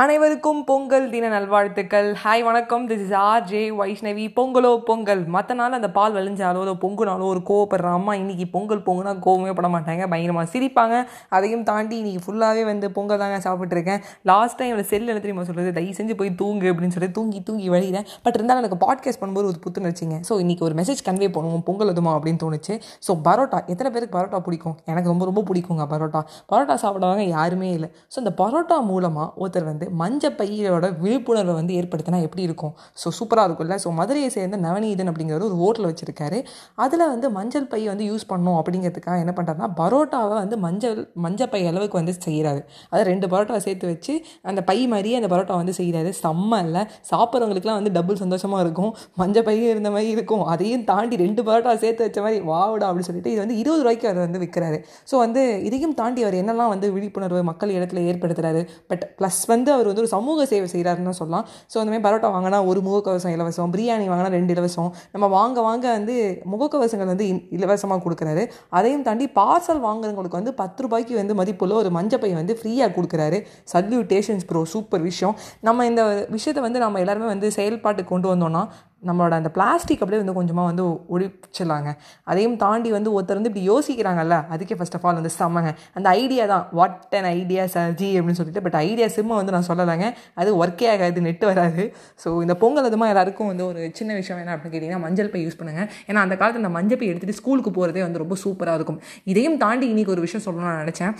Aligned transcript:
அனைவருக்கும் 0.00 0.60
பொங்கல் 0.68 1.08
தின 1.12 1.30
நல்வாழ்த்துக்கள். 1.32 2.06
ஹாய் 2.20 2.42
வணக்கம். 2.46 2.84
This 2.90 3.02
is 3.06 3.12
R 3.22 3.42
J 3.48 3.60
Vaishnavi 3.80 4.22
பொங்கலோ 4.38 4.70
பொங்கல். 4.86 5.22
மற்ற 5.34 5.54
நாள் 5.58 5.76
அந்த 5.78 5.88
பால் 5.96 6.14
வலிஞ்சாலோ 6.18 6.60
இல்லை 6.64 6.74
பொங்குனாலோ 6.84 7.24
ஒரு 7.32 7.40
கோவப்படுற 7.48 7.88
அம்மா 7.96 8.12
இன்னைக்கு 8.20 8.46
பொங்கல் 8.54 8.80
பொங்குனா 8.86 9.12
கோவமே 9.26 9.52
பட 9.58 9.68
மாட்டாங்க. 9.74 10.04
பயங்கரமாக 10.12 10.48
சிரிப்பாங்க. 10.54 10.94
அதையும் 11.36 11.64
தாண்டி 11.70 11.96
இன்றைக்கி 12.02 12.22
ஃபுல்லாகவே 12.26 12.62
வந்து 12.70 12.88
பொங்கல் 12.96 13.20
தாங்க 13.24 13.40
சாப்பிட்ருக்கேன் 13.48 14.00
லாஸ்ட் 14.30 14.58
டைம் 14.60 14.70
என்னோட 14.72 14.86
செல் 14.92 15.06
என்ன 15.08 15.22
தெரியுமா 15.26 15.44
சொல்கிறது 15.50 15.74
தயவு 15.78 15.98
செஞ்சு 15.98 16.16
போய் 16.22 16.32
தூங்கு 16.40 16.70
அப்படின்னு 16.72 16.96
சொல்லி 16.96 17.10
தூங்கி 17.18 17.42
தூங்கி 17.50 17.68
வழிகிறேன் 17.74 18.08
பட் 18.24 18.38
இருந்தாலும் 18.40 18.62
எனக்கு 18.64 18.80
பாட்காஸ்ட் 18.86 19.22
பண்ணும்போது 19.24 19.50
ஒரு 19.52 19.60
புத்துணர்ச்சிங்க. 19.66 20.18
ஸோ 20.30 20.40
இன்றைக்கி 20.44 20.66
ஒரு 20.70 20.76
மெசேஜ் 20.80 21.04
கன்வே 21.10 21.30
பண்ணுவோம். 21.36 21.64
பொங்கல் 21.68 21.94
எதுமா 21.94 22.14
அப்படின்னு 22.16 22.42
தோணுச்சு. 22.44 22.76
ஸோ 23.08 23.18
பரோட்டா. 23.28 23.60
எத்தனை 23.74 23.92
பேருக்கு 23.92 24.16
பரோட்டா 24.18 24.42
பிடிக்கும்? 24.48 24.78
எனக்கு 24.94 25.12
ரொம்ப 25.14 25.30
ரொம்ப 25.32 25.44
பிடிக்குங்க 25.52 25.86
பரோட்டா. 25.94 26.22
பரோட்டா 26.54 26.78
சாப்பிடுவாங்க 26.86 27.28
யாருமே 27.36 27.70
இல்லை. 27.78 27.90
ஸோ 28.12 28.18
அந்த 28.24 28.34
பரோட்டா 28.42 28.80
மூலமாக 28.92 29.30
ஒருத்தர் 29.42 29.70
வந்து 29.70 29.80
வந்து 30.02 30.28
பையோட 30.38 30.86
விழிப்புணர்வை 31.02 31.54
வந்து 31.60 31.74
ஏற்படுத்தினா 31.80 32.18
எப்படி 32.26 32.42
இருக்கும்? 32.48 32.72
ஸோ 33.02 33.10
சூப்பராக 33.18 33.46
இருக்கும்ல. 33.48 33.76
ஸோ 33.84 33.90
மதுரையை 34.00 34.30
சேர்ந்த 34.36 34.58
நவநீதன் 34.66 35.10
அப்படிங்கிறது 35.12 35.46
ஒரு 35.50 35.58
ஹோட்டல் 35.62 35.88
வச்சுருக்காரு. 35.90 36.38
அதில் 36.84 37.04
வந்து 37.12 37.30
மஞ்சள் 37.38 37.68
பை 37.72 37.80
வந்து 37.92 38.06
யூஸ் 38.10 38.26
பண்ணணும் 38.32 38.58
அப்படிங்கிறதுக்காக 38.60 39.18
என்ன 39.24 39.34
பண்ணுறாருன்னா 39.38 39.70
பரோட்டாவை 39.80 40.36
வந்து 40.42 40.58
மஞ்சள் 40.66 41.00
மஞ்சள் 41.26 41.52
பை 41.54 41.62
அளவுக்கு 41.70 41.98
வந்து 42.00 42.14
செய்கிறாரு 42.26 42.62
அதை 42.92 43.02
ரெண்டு 43.10 43.26
பரோட்டாவை 43.34 43.60
சேர்த்து 43.66 43.92
வச்சு 43.92 44.14
அந்த 44.52 44.60
பை 44.70 44.78
மாதிரியே 44.94 45.18
அந்த 45.20 45.30
பரோட்டா 45.34 45.56
வந்து 45.62 45.76
செய்கிறாரு 45.80 46.12
செம்ம 46.22 46.60
இல்லை? 46.66 46.84
சாப்பிட்றவங்களுக்குலாம் 47.10 47.80
வந்து 47.80 47.94
டபுள் 47.98 48.20
சந்தோஷமாக 48.24 48.64
இருக்கும். 48.66 48.92
மஞ்சள் 49.22 49.46
பையும் 49.48 49.70
இருந்த 49.74 49.90
மாதிரி 49.96 50.10
இருக்கும். 50.16 50.44
அதையும் 50.54 50.84
தாண்டி 50.90 51.16
ரெண்டு 51.24 51.42
பரோட்டா 51.48 51.74
சேர்த்து 51.84 52.06
வச்ச 52.06 52.20
மாதிரி 52.26 52.40
வாவிடா 52.50 52.86
அப்படின்னு 52.88 53.08
சொல்லிட்டு 53.10 53.32
இது 53.34 53.40
வந்து 53.44 53.58
இருபது 53.62 53.82
ரூபாய்க்கு 53.84 54.08
அவர் 54.10 54.24
வந்து 54.26 54.40
விற்கிறாரு 54.44 54.78
ஸோ 55.10 55.14
வந்து 55.24 55.42
இதையும் 55.68 55.94
தாண்டி 56.00 56.20
அவர் 56.26 56.36
என்னெல்லாம் 56.40 56.72
வந்து 56.74 56.88
விழிப்புணர்வு 56.96 57.40
மக்கள் 57.50 57.74
இடத்துல 57.76 58.02
ஏற்படுத்துறாரு. 58.10 58.62
பட் 58.90 59.04
ப்ளஸ் 59.18 59.42
வந்து 59.52 59.71
அவர் 59.76 59.88
வந்து 59.90 60.02
ஒரு 60.04 60.10
சமூக 60.14 60.46
சேவை 60.52 60.68
செய்கிறாருன்னு 60.74 61.16
சொல்லலாம். 61.20 61.46
ஸோ 61.72 61.76
அந்த 61.82 61.90
மாதிரி 61.92 62.04
பரோட்டா 62.06 62.30
வாங்கினா 62.36 62.60
ஒரு 62.70 62.80
முகக்கவசம் 62.88 63.34
இலவசம் 63.36 63.72
பிரியாணி 63.74 64.06
வாங்கினா 64.12 64.30
ரெண்டு 64.36 64.54
இலவசம். 64.56 64.90
நம்ம 65.14 65.28
வாங்க 65.36 65.60
வாங்க 65.68 65.86
வந்து 65.98 66.16
முகக்கவசங்கள் 66.54 67.10
வந்து 67.12 67.26
இலவசமாக 67.58 68.00
கொடுக்குறாரு. 68.06 68.44
அதையும் 68.78 69.04
தாண்டி 69.08 69.28
பார்சல் 69.40 69.82
வாங்குறவங்களுக்கு 69.88 70.40
வந்து 70.40 70.54
பத்து 70.62 70.82
ரூபாய்க்கு 70.86 71.20
வந்து 71.22 71.36
மதிப்புள்ள 71.40 71.76
ஒரு 71.82 71.92
மஞ்சப்பை 71.98 72.32
வந்து 72.40 72.56
ஃப்ரீயாக 72.60 72.90
கொடுக்குறாரு. 72.98 73.40
சல்யூட்டேஷன்ஸ் 73.74 74.46
ப்ரோ 74.50 74.62
சூப்பர் 74.74 75.04
விஷயம். 75.10 75.36
நம்ம 75.68 75.86
இந்த 75.92 76.02
விஷயத்தை 76.36 76.62
வந்து 76.68 76.82
நம்ம 76.86 77.00
எல்லாருமே 77.04 77.28
வந்து 77.34 77.50
செயல்பாட்டுக்கு 77.58 78.12
கொண்டு 78.14 78.28
வந்தோம்னா 78.32 78.64
நம்மளோட 79.08 79.34
அந்த 79.40 79.50
பிளாஸ்டிக் 79.56 80.02
அப்படியே 80.04 80.20
வந்து 80.22 80.34
கொஞ்சமாக 80.38 80.66
வந்து 80.70 80.84
ஒழிச்சிடலாங்க. 81.14 81.90
அதையும் 82.30 82.56
தாண்டி 82.62 82.90
வந்து 82.96 83.10
ஒருத்தர் 83.16 83.38
வந்து 83.38 83.50
இப்படி 83.52 83.64
யோசிக்கிறாங்கல்ல 83.72 84.36
அதுக்கே 84.54 84.76
ஃபஸ்ட் 84.80 84.96
ஆஃப் 84.98 85.06
ஆல் 85.08 85.18
வந்து 85.20 85.32
செம்மங்க. 85.38 85.70
அந்த 85.98 86.08
ஐடியா 86.20 86.44
தான். 86.52 86.64
வாட் 86.80 87.16
அன் 87.20 87.28
ஐடியா 87.38 87.64
சர்ஜி 87.74 88.10
அப்படின்னு 88.18 88.40
சொல்லிட்டு 88.40 88.64
பட் 88.66 88.78
ஐடியா 88.86 89.08
சிம்மை 89.16 89.36
வந்து 89.40 89.54
நான் 89.56 89.68
சொல்லலைங்க. 89.70 90.08
அது 90.42 90.50
ஒர்க்கே 90.62 90.88
ஆகாது 90.94 91.26
நெட் 91.28 91.44
வராது. 91.50 91.84
ஸோ 92.24 92.28
இந்த 92.46 92.56
பொங்கல் 92.62 92.88
அதுமா 92.90 93.08
எல்லாருக்கும் 93.14 93.50
வந்து 93.52 93.66
ஒரு 93.70 93.82
சின்ன 94.00 94.12
விஷயம் 94.20 94.40
என்ன 94.44 94.54
அப்படின்னு 94.56 94.74
கேட்டிங்கன்னா 94.76 95.04
மஞ்சள் 95.06 95.32
பை 95.34 95.42
யூஸ் 95.46 95.60
பண்ணுங்கள் 95.60 95.88
ஏன்னா 96.08 96.22
அந்த 96.26 96.36
காலத்தில் 96.42 96.64
இந்த 96.64 96.74
மஞ்சள் 96.78 97.00
பை 97.02 97.08
எடுத்துகிட்டு 97.12 97.40
ஸ்கூலுக்கு 97.42 97.72
போகிறதே 97.78 98.04
வந்து 98.06 98.22
ரொம்ப 98.24 98.36
சூப்பராக 98.44 98.78
இருக்கும். 98.80 99.00
இதையும் 99.32 99.58
தாண்டி 99.64 99.88
இன்னைக்கு 99.94 100.14
ஒரு 100.16 100.24
விஷயம் 100.26 100.44
சொல்லணும்னு 100.46 100.70
நான் 100.72 100.84
நினச்சேன். 100.84 101.14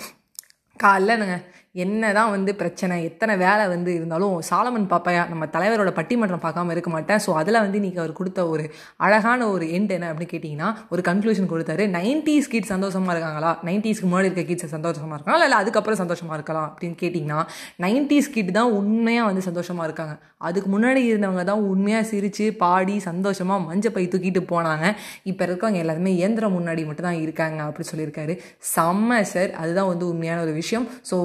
காலைலனுங்க 0.84 1.36
என்ன 1.74 2.12
தான் 2.16 2.32
வந்து 2.32 2.50
பிரச்சனை 2.60 2.96
எத்தனை 3.08 3.34
வேலை 3.42 3.64
வந்து 3.72 3.90
இருந்தாலும் 3.98 4.34
சாலமன் 4.48 4.88
பாப்பையா 4.90 5.22
நம்ம 5.30 5.44
தலைவரோட 5.54 5.90
பட்டிமன்றம் 5.98 6.42
பார்க்காம 6.42 6.72
இருக்க 6.74 6.90
மாட்டேன். 6.94 7.20
ஸோ 7.24 7.30
அதில் 7.40 7.58
வந்து 7.64 7.78
இன்றைக்கி 7.80 8.00
அவர் 8.02 8.12
கொடுத்த 8.18 8.40
ஒரு 8.54 8.64
அழகான 9.06 9.46
ஒரு 9.52 9.66
எண்ட் 9.76 9.94
என்ன 9.96 10.08
அப்படின்னு 10.10 10.32
கேட்டிங்கன்னா 10.32 10.68
ஒரு 10.94 11.02
கன்க்ளூஷன் 11.08 11.48
கொடுத்தாரு. 11.52 11.84
நைன்டிஸ் 11.96 12.50
கிட்ஸ் 12.54 12.72
சந்தோஷமாக 12.74 13.14
இருக்காங்களா? 13.14 13.52
நைன்டிஸ்க்கு 13.68 14.10
முன்னாடி 14.10 14.28
இருக்க 14.30 14.44
கிட்ஸ் 14.50 14.74
சந்தோஷமாக 14.76 15.16
இருக்காங்களா? 15.16 15.46
இல்லை 15.48 15.60
அதுக்கப்புறம் 15.62 16.00
சந்தோஷமாக 16.02 16.38
இருக்கலாம் 16.40 16.68
அப்படின்னு 16.70 16.98
கேட்டிங்கன்னா 17.04 17.40
நைன்டிஸ் 17.86 18.30
கிட் 18.36 18.52
தான் 18.58 18.74
உண்மையாக 18.80 19.30
வந்து 19.30 19.44
சந்தோஷமாக 19.48 19.88
இருக்காங்க. 19.90 20.16
அதுக்கு 20.48 20.68
முன்னாடி 20.74 21.00
இருந்தவங்க 21.08 21.42
தான் 21.52 21.64
உண்மையாக 21.72 22.04
சிரித்து 22.12 22.44
பாடி 22.62 22.94
சந்தோஷமாக 23.08 23.60
மஞ்சள் 23.66 23.96
பை 23.96 24.04
தூக்கிட்டு 24.12 24.40
போனாங்க. 24.52 24.86
இப்போ 25.32 25.42
இருக்கவங்க 25.48 25.82
எல்லாருமே 25.84 26.12
இயந்திரம் 26.20 26.56
முன்னாடி 26.58 26.84
மட்டும் 26.88 27.08
தான் 27.08 27.20
இருக்காங்க 27.24 27.60
அப்படின்னு 27.66 27.92
சொல்லியிருக்காரு. 27.92 28.36
செம்ம 28.74 29.20
சார் 29.34 29.50
அதுதான் 29.62 29.90
வந்து 29.92 30.06
உண்மையான 30.12 30.40
ஒரு 30.46 30.54
விஷயம். 30.60 30.86
ஸோ 31.10 31.18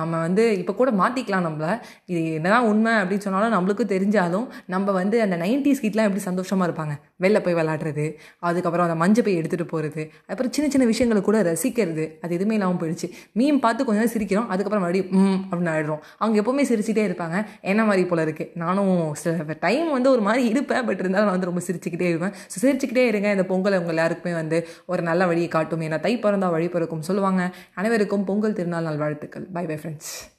நம்ம 0.00 0.20
வந்து 0.24 0.44
இப்போ 0.60 0.72
கூட 0.80 0.90
மாற்றிக்கலாம் 1.00 1.46
நம்மள. 1.46 1.66
இது 2.10 2.20
என்னதான் 2.38 2.66
உண்மை 2.70 2.92
அப்படின்னு 3.00 3.24
சொன்னாலும் 3.26 3.54
நம்மளுக்கும் 3.56 3.90
தெரிஞ்சாலும் 3.94 4.46
நம்ம 4.74 4.92
வந்து 5.00 5.16
அந்த 5.24 5.36
நைன்டிஸ் 5.44 5.82
கிட்லாம் 5.84 6.08
எப்படி 6.08 6.24
சந்தோஷமாக 6.28 6.68
இருப்பாங்க. 6.68 6.94
வெளில 7.24 7.40
போய் 7.46 7.56
விளாடுறது 7.58 8.06
அதுக்கப்புறம் 8.48 8.86
அந்த 8.88 8.96
மஞ்சள் 9.02 9.26
போய் 9.26 9.38
எடுத்துகிட்டு 9.40 9.66
போகிறது 9.72 10.02
அப்புறம் 10.30 10.52
சின்ன 10.56 10.66
சின்ன 10.74 10.84
விஷயங்களை 10.92 11.22
கூட 11.28 11.38
ரசிக்கிறது 11.50 12.04
அது 12.22 12.32
எதுவுமே 12.38 12.56
இல்லாமல் 12.58 12.80
போயிடுச்சு. 12.82 13.08
மீன் 13.40 13.60
பார்த்து 13.64 13.86
கொஞ்ச 13.88 13.98
நேரம் 14.00 14.14
சிரிக்கிறோம் 14.16 14.48
அதுக்கப்புறம் 14.52 14.84
மறுபடியும் 14.86 15.10
ம் 15.20 15.38
அப்படின்னு 15.50 15.72
ஆயிடுறோம். 15.74 16.00
அவங்க 16.22 16.36
எப்போவுமே 16.42 16.64
சிரிச்சிட்டே 16.70 17.04
இருப்பாங்க. 17.08 17.36
என்ன 17.72 17.80
மாதிரி 17.90 18.04
போல 18.12 18.24
இருக்குது 18.26 18.50
நானும் 18.64 18.92
சில 19.22 19.56
டைம் 19.66 19.90
வந்து 19.96 20.10
ஒரு 20.14 20.24
மாதிரி 20.28 20.42
இருப்பேன் 20.52 20.84
பட் 20.88 21.02
இருந்தாலும் 21.04 21.28
நான் 21.28 21.36
வந்து 21.36 21.50
ரொம்ப 21.50 21.62
சிரிச்சுக்கிட்டே 21.68 22.08
இருப்பேன். 22.12 22.34
ஸோ 22.52 22.56
சிரிச்சுக்கிட்டே 22.64 23.06
இருங்க 23.12 23.30
இந்த 23.36 23.46
பொங்கல் 23.52 23.78
உங்கள் 23.80 23.94
எல்லாருக்குமே 23.96 24.34
வந்து 24.40 24.58
ஒரு 24.92 25.04
நல்ல 25.10 25.22
வழியை 25.32 25.50
காட்டும். 25.56 25.84
ஏன்னா 25.88 26.00
தை 26.06 26.14
பிறந்தா 26.24 26.50
வழி 26.56 26.68
பிறக்கும் 26.76 27.06
சொல்லுவாங்க. 27.10 27.42
அனைவருக்கும் 27.80 28.26
பொங்கல் 28.30 28.58
திருநாள் 28.60 28.88
நாள் 28.88 29.00
வாழ்த்துக்கள் 29.04 29.46
பை 29.58 29.64
பை 29.70 29.78
difference. 29.82 30.30